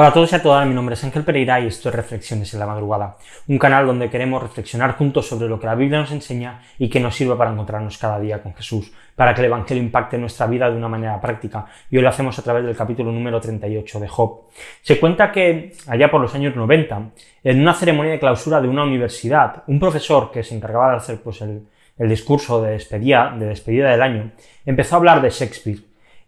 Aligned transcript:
Hola 0.00 0.08
a 0.08 0.12
todos 0.14 0.32
y 0.32 0.34
a 0.34 0.42
todas, 0.42 0.66
mi 0.66 0.72
nombre 0.72 0.94
es 0.94 1.04
Ángel 1.04 1.24
Pereira 1.24 1.60
y 1.60 1.66
esto 1.66 1.90
es 1.90 1.94
Reflexiones 1.94 2.54
en 2.54 2.60
la 2.60 2.64
Madrugada, 2.64 3.18
un 3.48 3.58
canal 3.58 3.86
donde 3.86 4.08
queremos 4.08 4.42
reflexionar 4.42 4.96
juntos 4.96 5.28
sobre 5.28 5.46
lo 5.46 5.60
que 5.60 5.66
la 5.66 5.74
Biblia 5.74 6.00
nos 6.00 6.10
enseña 6.10 6.62
y 6.78 6.88
que 6.88 7.00
nos 7.00 7.14
sirve 7.14 7.36
para 7.36 7.52
encontrarnos 7.52 7.98
cada 7.98 8.18
día 8.18 8.42
con 8.42 8.54
Jesús, 8.54 8.90
para 9.14 9.34
que 9.34 9.42
el 9.42 9.48
Evangelio 9.48 9.82
impacte 9.82 10.16
nuestra 10.16 10.46
vida 10.46 10.70
de 10.70 10.76
una 10.78 10.88
manera 10.88 11.20
práctica, 11.20 11.66
y 11.90 11.98
hoy 11.98 12.02
lo 12.02 12.08
hacemos 12.08 12.38
a 12.38 12.42
través 12.42 12.64
del 12.64 12.74
capítulo 12.74 13.12
número 13.12 13.42
38 13.42 14.00
de 14.00 14.08
Job. 14.08 14.44
Se 14.80 14.98
cuenta 14.98 15.30
que, 15.30 15.74
allá 15.86 16.10
por 16.10 16.22
los 16.22 16.34
años 16.34 16.56
90, 16.56 17.10
en 17.44 17.60
una 17.60 17.74
ceremonia 17.74 18.12
de 18.12 18.20
clausura 18.20 18.58
de 18.62 18.68
una 18.68 18.84
universidad, 18.84 19.64
un 19.66 19.78
profesor 19.78 20.30
que 20.30 20.42
se 20.42 20.56
encargaba 20.56 20.92
de 20.92 20.96
hacer 20.96 21.20
pues, 21.20 21.42
el, 21.42 21.68
discurso 22.08 22.62
de 22.62 22.70
despedida, 22.70 23.36
de 23.38 23.44
despedida 23.44 23.90
del 23.90 24.00
año, 24.00 24.30
empezó 24.64 24.94
a 24.94 24.98
hablar 24.98 25.20
de 25.20 25.28
Shakespeare, 25.28 25.80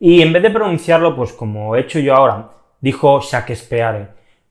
y 0.00 0.22
en 0.22 0.32
vez 0.32 0.42
de 0.42 0.50
pronunciarlo, 0.50 1.14
pues 1.14 1.32
como 1.32 1.76
he 1.76 1.82
hecho 1.82 2.00
yo 2.00 2.16
ahora, 2.16 2.59
dijo 2.80 3.20
Shakespeare. 3.20 4.08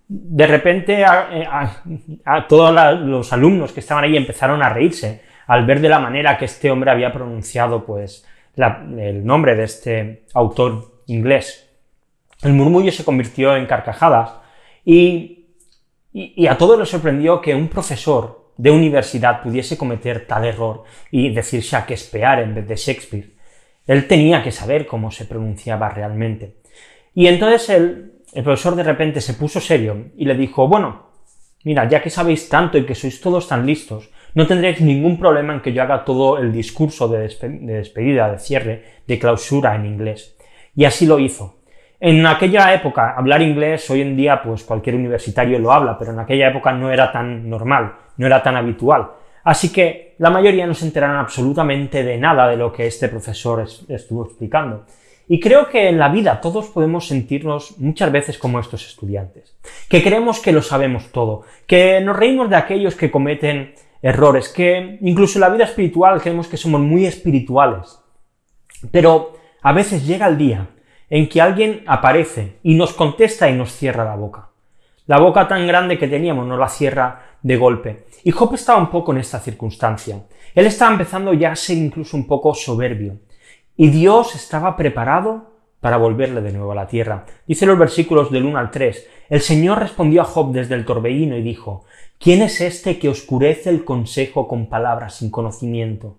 De 0.08 0.48
repente 0.48 1.06
a, 1.06 2.48
todos 2.48 3.00
los 3.02 3.32
alumnos 3.32 3.72
que 3.72 3.80
estaban 3.80 4.04
ahí 4.04 4.18
empezaron 4.18 4.62
a 4.64 4.70
reírse 4.70 5.22
al 5.48 5.66
ver 5.66 5.82
de 5.82 5.90
la 5.90 6.00
manera 6.00 6.38
que 6.38 6.46
este 6.46 6.72
hombre 6.72 6.92
había 6.92 7.12
pronunciado 7.12 7.86
pues, 7.86 8.26
el 8.56 9.26
nombre 9.26 9.56
de 9.56 9.64
este 9.64 10.24
autor 10.34 11.04
inglés. 11.08 11.70
El 12.42 12.54
murmullo 12.54 12.92
se 12.92 13.04
convirtió 13.04 13.56
en 13.56 13.66
carcajadas 13.66 14.32
y, 14.86 15.48
y 16.14 16.48
a 16.48 16.58
todos 16.58 16.80
les 16.80 16.90
sorprendió 16.90 17.42
que 17.42 17.54
un 17.54 17.68
profesor 17.68 18.54
de 18.58 18.72
universidad 18.72 19.42
pudiese 19.42 19.78
cometer 19.78 20.28
tal 20.28 20.46
error 20.46 20.84
y 21.12 21.34
decir 21.34 21.62
Shakespeare 21.62 22.44
en 22.44 22.56
vez 22.56 22.68
de 22.68 22.76
Shakespeare. 22.76 23.30
Él 23.88 24.08
tenía 24.08 24.44
que 24.44 24.52
saber 24.52 24.86
cómo 24.86 25.12
se 25.12 25.26
pronunciaba 25.26 25.90
realmente. 25.90 26.58
Y 27.16 27.28
entonces 27.28 27.70
él 27.70 28.19
el 28.34 28.44
profesor 28.44 28.76
de 28.76 28.84
repente 28.84 29.22
se 29.22 29.34
puso 29.34 29.60
serio 29.60 30.08
y 30.16 30.26
le 30.26 30.36
dijo, 30.36 30.68
bueno, 30.68 31.08
mira, 31.64 31.88
ya 31.88 32.02
que 32.02 32.10
sabéis 32.10 32.50
tanto 32.50 32.78
y 32.78 32.86
que 32.86 32.96
sois 32.96 33.22
todos 33.22 33.48
tan 33.48 33.66
listos, 33.66 34.10
no 34.34 34.46
tendréis 34.46 34.82
ningún 34.82 35.18
problema 35.18 35.54
en 35.54 35.62
que 35.62 35.74
yo 35.74 35.82
haga 35.82 36.06
todo 36.06 36.38
el 36.38 36.52
discurso 36.52 37.08
de, 37.08 37.20
despedida, 37.20 38.32
de 38.32 38.40
cierre, 38.40 38.84
de 39.08 39.20
clausura 39.20 39.76
en 39.76 39.86
inglés. 39.86 40.38
Y 40.76 40.86
así 40.86 41.06
lo 41.06 41.20
hizo. 41.20 41.60
En 42.00 42.26
aquella 42.26 42.74
época, 42.74 43.16
hablar 43.18 43.42
inglés, 43.42 43.90
hoy 43.90 44.02
en 44.02 44.16
día, 44.16 44.42
pues 44.42 44.64
cualquier 44.64 44.96
universitario 44.96 45.60
lo 45.60 45.74
habla, 45.74 45.98
pero 45.98 46.14
en 46.14 46.20
aquella 46.20 46.50
época 46.50 46.72
no 46.72 46.92
era 46.92 47.12
tan 47.12 47.50
normal, 47.50 47.96
no 48.18 48.26
era 48.26 48.42
tan 48.42 48.56
habitual. 48.56 49.10
Así 49.44 49.72
que 49.72 50.16
la 50.20 50.30
mayoría 50.30 50.68
no 50.68 50.74
se 50.74 50.86
enteraron 50.86 51.18
absolutamente 51.18 52.04
de 52.04 52.18
nada 52.18 52.48
de 52.48 52.56
lo 52.56 52.72
que 52.72 52.88
este 52.88 53.10
profesor 53.10 53.66
estuvo 53.90 54.26
explicando. 54.26 54.86
Y 55.32 55.40
creo 55.40 55.70
que 55.70 55.88
en 55.88 56.00
la 56.00 56.10
vida 56.10 56.42
todos 56.42 56.70
podemos 56.70 57.08
sentirnos 57.08 57.78
muchas 57.78 58.12
veces 58.12 58.40
como 58.40 58.60
estos 58.60 58.88
estudiantes, 58.88 59.56
que 59.88 60.02
creemos 60.02 60.40
que 60.40 60.52
lo 60.52 60.64
sabemos 60.64 61.12
todo, 61.12 61.44
que 61.68 62.02
nos 62.02 62.18
reímos 62.18 62.50
de 62.50 62.56
aquellos 62.56 62.96
que 62.96 63.12
cometen 63.12 63.76
errores, 64.02 64.50
que 64.50 64.98
incluso 65.02 65.38
en 65.38 65.42
la 65.42 65.50
vida 65.50 65.66
espiritual 65.66 66.20
creemos 66.20 66.48
que 66.48 66.58
somos 66.58 66.82
muy 66.82 67.06
espirituales. 67.06 68.00
Pero 68.90 69.38
a 69.62 69.72
veces 69.72 70.08
llega 70.08 70.26
el 70.26 70.40
día 70.40 70.68
en 71.12 71.30
que 71.30 71.42
alguien 71.42 71.84
aparece 71.86 72.58
y 72.64 72.74
nos 72.74 72.94
contesta 72.94 73.48
y 73.48 73.54
nos 73.54 73.72
cierra 73.72 74.04
la 74.04 74.16
boca. 74.16 74.50
La 75.06 75.20
boca 75.20 75.48
tan 75.48 75.68
grande 75.68 76.00
que 76.00 76.08
teníamos 76.08 76.48
nos 76.48 76.58
la 76.58 76.70
cierra 76.70 77.38
de 77.44 77.56
golpe. 77.56 78.06
Y 78.24 78.32
Job 78.32 78.56
estaba 78.56 78.80
un 78.80 78.90
poco 78.90 79.12
en 79.12 79.20
esta 79.20 79.40
circunstancia. 79.40 80.24
Él 80.56 80.66
estaba 80.66 80.92
empezando 80.92 81.34
ya 81.34 81.52
a 81.52 81.56
ser 81.56 81.78
incluso 81.78 82.18
un 82.18 82.26
poco 82.26 82.56
soberbio. 82.56 83.20
Y 83.82 83.92
Dios 83.92 84.36
estaba 84.36 84.76
preparado 84.76 85.54
para 85.80 85.96
volverle 85.96 86.42
de 86.42 86.52
nuevo 86.52 86.74
a 86.74 86.76
la 86.76 86.88
tierra. 86.88 87.26
Dice 87.48 87.66
los 87.66 87.80
versículos 87.80 88.30
del 88.30 88.44
1 88.44 88.60
al 88.60 88.72
3. 88.72 89.08
El 89.30 89.40
Señor 89.40 89.80
respondió 89.80 90.22
a 90.22 90.26
Job 90.26 90.52
desde 90.52 90.76
el 90.76 90.84
torbellino 90.84 91.38
y 91.38 91.42
dijo, 91.42 91.86
¿quién 92.18 92.42
es 92.42 92.60
este 92.60 93.00
que 93.00 93.08
oscurece 93.08 93.70
el 93.70 93.86
consejo 93.86 94.50
con 94.50 94.68
palabras 94.68 95.16
sin 95.16 95.32
conocimiento? 95.32 96.18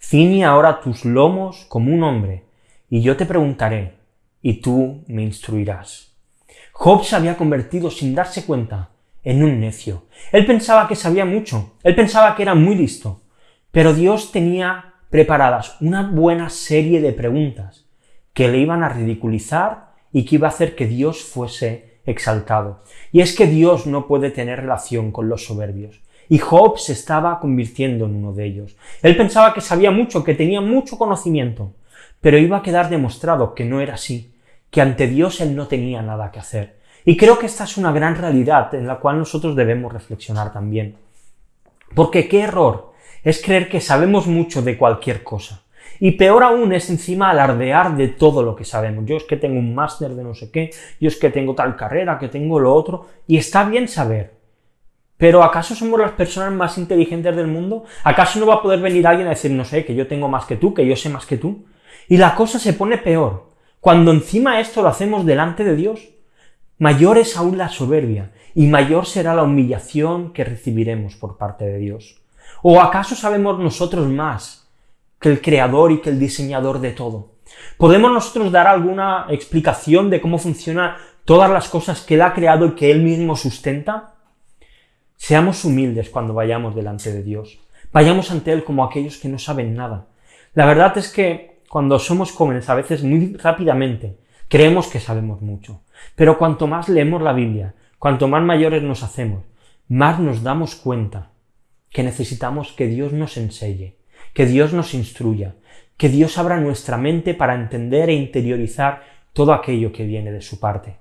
Ciñe 0.00 0.46
ahora 0.46 0.80
tus 0.80 1.04
lomos 1.04 1.66
como 1.68 1.92
un 1.92 2.02
hombre, 2.02 2.46
y 2.88 3.02
yo 3.02 3.14
te 3.14 3.26
preguntaré, 3.26 3.98
y 4.40 4.62
tú 4.62 5.04
me 5.06 5.22
instruirás. 5.22 6.16
Job 6.72 7.04
se 7.04 7.14
había 7.14 7.36
convertido 7.36 7.90
sin 7.90 8.14
darse 8.14 8.46
cuenta 8.46 8.88
en 9.22 9.44
un 9.44 9.60
necio. 9.60 10.04
Él 10.32 10.46
pensaba 10.46 10.88
que 10.88 10.96
sabía 10.96 11.26
mucho, 11.26 11.74
él 11.82 11.94
pensaba 11.94 12.34
que 12.34 12.42
era 12.42 12.54
muy 12.54 12.74
listo, 12.74 13.20
pero 13.70 13.92
Dios 13.92 14.32
tenía 14.32 14.91
preparadas 15.12 15.76
una 15.82 16.10
buena 16.10 16.48
serie 16.48 17.02
de 17.02 17.12
preguntas 17.12 17.84
que 18.32 18.48
le 18.48 18.56
iban 18.56 18.82
a 18.82 18.88
ridiculizar 18.88 19.92
y 20.10 20.24
que 20.24 20.36
iba 20.36 20.48
a 20.48 20.50
hacer 20.50 20.74
que 20.74 20.86
Dios 20.86 21.22
fuese 21.22 22.00
exaltado. 22.06 22.82
Y 23.12 23.20
es 23.20 23.36
que 23.36 23.46
Dios 23.46 23.86
no 23.86 24.06
puede 24.06 24.30
tener 24.30 24.60
relación 24.60 25.12
con 25.12 25.28
los 25.28 25.44
soberbios. 25.44 26.00
Y 26.30 26.38
Job 26.38 26.78
se 26.78 26.94
estaba 26.94 27.40
convirtiendo 27.40 28.06
en 28.06 28.14
uno 28.14 28.32
de 28.32 28.46
ellos. 28.46 28.74
Él 29.02 29.14
pensaba 29.14 29.52
que 29.52 29.60
sabía 29.60 29.90
mucho, 29.90 30.24
que 30.24 30.34
tenía 30.34 30.62
mucho 30.62 30.96
conocimiento, 30.96 31.74
pero 32.22 32.38
iba 32.38 32.56
a 32.56 32.62
quedar 32.62 32.88
demostrado 32.88 33.54
que 33.54 33.66
no 33.66 33.82
era 33.82 33.94
así, 33.94 34.34
que 34.70 34.80
ante 34.80 35.08
Dios 35.08 35.42
él 35.42 35.54
no 35.54 35.68
tenía 35.68 36.00
nada 36.00 36.30
que 36.30 36.38
hacer. 36.38 36.78
Y 37.04 37.18
creo 37.18 37.38
que 37.38 37.44
esta 37.44 37.64
es 37.64 37.76
una 37.76 37.92
gran 37.92 38.16
realidad 38.16 38.74
en 38.74 38.86
la 38.86 38.98
cual 38.98 39.18
nosotros 39.18 39.56
debemos 39.56 39.92
reflexionar 39.92 40.54
también. 40.54 40.96
Porque 41.94 42.28
qué 42.28 42.40
error 42.40 42.91
es 43.22 43.42
creer 43.42 43.68
que 43.68 43.80
sabemos 43.80 44.26
mucho 44.26 44.62
de 44.62 44.76
cualquier 44.76 45.22
cosa. 45.22 45.62
Y 46.00 46.12
peor 46.12 46.42
aún 46.42 46.72
es 46.72 46.90
encima 46.90 47.30
alardear 47.30 47.96
de 47.96 48.08
todo 48.08 48.42
lo 48.42 48.56
que 48.56 48.64
sabemos. 48.64 49.04
Yo 49.06 49.16
es 49.16 49.24
que 49.24 49.36
tengo 49.36 49.58
un 49.58 49.74
máster 49.74 50.10
de 50.10 50.24
no 50.24 50.34
sé 50.34 50.50
qué, 50.50 50.70
yo 51.00 51.08
es 51.08 51.16
que 51.16 51.30
tengo 51.30 51.54
tal 51.54 51.76
carrera, 51.76 52.18
que 52.18 52.28
tengo 52.28 52.58
lo 52.58 52.74
otro, 52.74 53.06
y 53.26 53.36
está 53.36 53.64
bien 53.64 53.86
saber. 53.86 54.34
Pero 55.16 55.44
¿acaso 55.44 55.76
somos 55.76 56.00
las 56.00 56.10
personas 56.12 56.52
más 56.52 56.78
inteligentes 56.78 57.36
del 57.36 57.46
mundo? 57.46 57.84
¿Acaso 58.02 58.40
no 58.40 58.46
va 58.46 58.54
a 58.54 58.62
poder 58.62 58.80
venir 58.80 59.06
alguien 59.06 59.28
a 59.28 59.30
decir, 59.30 59.52
no 59.52 59.64
sé, 59.64 59.84
que 59.84 59.94
yo 59.94 60.08
tengo 60.08 60.26
más 60.26 60.46
que 60.46 60.56
tú, 60.56 60.74
que 60.74 60.84
yo 60.84 60.96
sé 60.96 61.08
más 61.08 61.26
que 61.26 61.36
tú? 61.36 61.64
Y 62.08 62.16
la 62.16 62.34
cosa 62.34 62.58
se 62.58 62.72
pone 62.72 62.98
peor. 62.98 63.52
Cuando 63.78 64.10
encima 64.10 64.58
esto 64.58 64.82
lo 64.82 64.88
hacemos 64.88 65.24
delante 65.24 65.62
de 65.62 65.76
Dios, 65.76 66.08
mayor 66.78 67.18
es 67.18 67.36
aún 67.36 67.58
la 67.58 67.68
soberbia 67.68 68.32
y 68.54 68.66
mayor 68.66 69.06
será 69.06 69.34
la 69.34 69.44
humillación 69.44 70.32
que 70.32 70.42
recibiremos 70.42 71.14
por 71.14 71.36
parte 71.36 71.64
de 71.64 71.78
Dios. 71.78 72.21
¿O 72.64 72.80
acaso 72.80 73.16
sabemos 73.16 73.58
nosotros 73.58 74.06
más 74.08 74.68
que 75.18 75.28
el 75.28 75.42
creador 75.42 75.90
y 75.90 76.00
que 76.00 76.10
el 76.10 76.20
diseñador 76.20 76.78
de 76.78 76.92
todo? 76.92 77.32
¿Podemos 77.76 78.12
nosotros 78.12 78.52
dar 78.52 78.68
alguna 78.68 79.26
explicación 79.30 80.10
de 80.10 80.20
cómo 80.20 80.38
funcionan 80.38 80.94
todas 81.24 81.50
las 81.50 81.68
cosas 81.68 82.02
que 82.02 82.14
Él 82.14 82.22
ha 82.22 82.32
creado 82.32 82.66
y 82.66 82.70
que 82.76 82.92
Él 82.92 83.02
mismo 83.02 83.34
sustenta? 83.34 84.14
Seamos 85.16 85.64
humildes 85.64 86.08
cuando 86.08 86.34
vayamos 86.34 86.76
delante 86.76 87.12
de 87.12 87.24
Dios. 87.24 87.58
Vayamos 87.92 88.30
ante 88.30 88.52
Él 88.52 88.62
como 88.62 88.84
aquellos 88.84 89.16
que 89.16 89.28
no 89.28 89.40
saben 89.40 89.74
nada. 89.74 90.06
La 90.54 90.64
verdad 90.64 90.96
es 90.98 91.08
que 91.10 91.62
cuando 91.68 91.98
somos 91.98 92.30
jóvenes, 92.30 92.68
a 92.70 92.76
veces 92.76 93.02
muy 93.02 93.34
rápidamente, 93.38 94.18
creemos 94.46 94.86
que 94.86 95.00
sabemos 95.00 95.42
mucho. 95.42 95.80
Pero 96.14 96.38
cuanto 96.38 96.68
más 96.68 96.88
leemos 96.88 97.22
la 97.22 97.32
Biblia, 97.32 97.74
cuanto 97.98 98.28
más 98.28 98.42
mayores 98.44 98.84
nos 98.84 99.02
hacemos, 99.02 99.42
más 99.88 100.20
nos 100.20 100.44
damos 100.44 100.76
cuenta 100.76 101.31
que 101.92 102.02
necesitamos 102.02 102.72
que 102.72 102.86
Dios 102.86 103.12
nos 103.12 103.36
enseñe, 103.36 103.94
que 104.32 104.46
Dios 104.46 104.72
nos 104.72 104.94
instruya, 104.94 105.54
que 105.96 106.08
Dios 106.08 106.38
abra 106.38 106.58
nuestra 106.58 106.96
mente 106.96 107.34
para 107.34 107.54
entender 107.54 108.08
e 108.08 108.14
interiorizar 108.14 109.04
todo 109.32 109.52
aquello 109.52 109.92
que 109.92 110.04
viene 110.04 110.32
de 110.32 110.40
su 110.40 110.58
parte. 110.58 110.96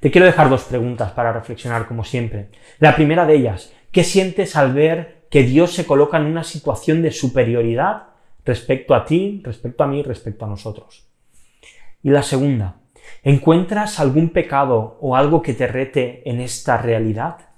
Te 0.00 0.10
quiero 0.10 0.26
dejar 0.26 0.48
dos 0.48 0.64
preguntas 0.64 1.12
para 1.12 1.32
reflexionar 1.32 1.86
como 1.86 2.04
siempre. 2.04 2.48
La 2.78 2.96
primera 2.96 3.26
de 3.26 3.36
ellas, 3.36 3.72
¿qué 3.92 4.02
sientes 4.02 4.56
al 4.56 4.72
ver 4.72 5.26
que 5.30 5.44
Dios 5.44 5.72
se 5.72 5.86
coloca 5.86 6.16
en 6.16 6.24
una 6.24 6.42
situación 6.42 7.02
de 7.02 7.12
superioridad 7.12 8.08
respecto 8.44 8.94
a 8.94 9.04
ti, 9.04 9.40
respecto 9.44 9.84
a 9.84 9.86
mí, 9.86 10.02
respecto 10.02 10.44
a 10.44 10.48
nosotros? 10.48 11.06
Y 12.02 12.10
la 12.10 12.22
segunda, 12.22 12.76
¿encuentras 13.22 14.00
algún 14.00 14.30
pecado 14.30 14.98
o 15.00 15.14
algo 15.14 15.42
que 15.42 15.54
te 15.54 15.66
rete 15.66 16.28
en 16.28 16.40
esta 16.40 16.78
realidad? 16.78 17.49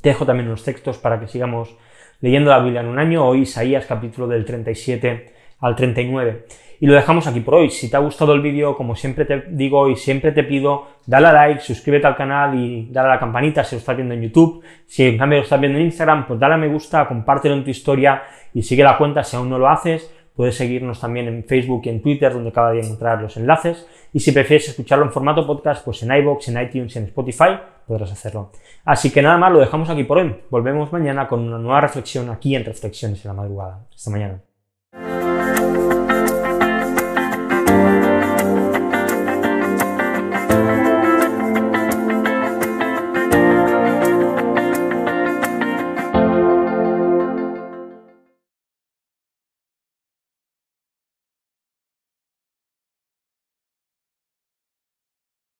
Te 0.00 0.08
dejo 0.08 0.26
también 0.26 0.48
unos 0.48 0.64
textos 0.64 0.98
para 0.98 1.20
que 1.20 1.28
sigamos 1.28 1.76
leyendo 2.20 2.50
la 2.50 2.60
Biblia 2.60 2.80
en 2.80 2.88
un 2.88 2.98
año, 2.98 3.26
hoy 3.26 3.42
Isaías 3.42 3.86
capítulo 3.86 4.26
del 4.26 4.44
37 4.44 5.32
al 5.60 5.76
39. 5.76 6.46
Y 6.80 6.86
lo 6.86 6.94
dejamos 6.94 7.28
aquí 7.28 7.38
por 7.38 7.54
hoy. 7.54 7.70
Si 7.70 7.88
te 7.88 7.96
ha 7.96 8.00
gustado 8.00 8.34
el 8.34 8.40
vídeo, 8.40 8.76
como 8.76 8.96
siempre 8.96 9.24
te 9.24 9.44
digo 9.50 9.88
y 9.88 9.94
siempre 9.94 10.32
te 10.32 10.42
pido, 10.42 10.88
dale 11.06 11.28
a 11.28 11.32
like, 11.32 11.60
suscríbete 11.60 12.08
al 12.08 12.16
canal 12.16 12.58
y 12.58 12.88
dale 12.90 13.08
a 13.08 13.10
la 13.12 13.20
campanita 13.20 13.62
si 13.62 13.76
lo 13.76 13.78
estás 13.78 13.94
viendo 13.94 14.14
en 14.14 14.22
YouTube. 14.22 14.64
Si 14.86 15.04
en 15.04 15.18
cambio 15.18 15.38
lo 15.38 15.44
estás 15.44 15.60
viendo 15.60 15.78
en 15.78 15.84
Instagram, 15.84 16.26
pues 16.26 16.40
dale 16.40 16.54
a 16.54 16.56
me 16.56 16.66
gusta, 16.66 17.06
compártelo 17.06 17.54
en 17.54 17.62
tu 17.62 17.70
historia 17.70 18.22
y 18.52 18.62
sigue 18.62 18.82
la 18.82 18.98
cuenta 18.98 19.22
si 19.22 19.36
aún 19.36 19.48
no 19.48 19.58
lo 19.58 19.68
haces. 19.68 20.12
Puedes 20.34 20.56
seguirnos 20.56 21.00
también 21.00 21.28
en 21.28 21.44
Facebook 21.44 21.82
y 21.84 21.90
en 21.90 22.02
Twitter, 22.02 22.32
donde 22.32 22.50
cada 22.50 22.72
día 22.72 22.82
encontrarás 22.82 23.22
los 23.22 23.36
enlaces. 23.36 23.86
Y 24.12 24.18
si 24.18 24.32
prefieres 24.32 24.68
escucharlo 24.68 25.04
en 25.04 25.12
formato 25.12 25.46
podcast, 25.46 25.84
pues 25.84 26.02
en 26.02 26.12
iBox, 26.12 26.48
en 26.48 26.62
iTunes, 26.62 26.96
en 26.96 27.04
Spotify, 27.04 27.58
podrás 27.86 28.12
hacerlo. 28.12 28.50
Así 28.84 29.10
que 29.10 29.22
nada 29.22 29.38
más, 29.38 29.52
lo 29.52 29.60
dejamos 29.60 29.88
aquí 29.90 30.04
por 30.04 30.18
hoy. 30.18 30.42
Volvemos 30.50 30.92
mañana 30.92 31.28
con 31.28 31.40
una 31.40 31.58
nueva 31.58 31.80
reflexión 31.80 32.30
aquí 32.30 32.54
en 32.54 32.64
Reflexiones 32.64 33.24
en 33.24 33.28
la 33.28 33.34
Madrugada. 33.34 33.86
Hasta 33.94 34.10
mañana. 34.10 34.40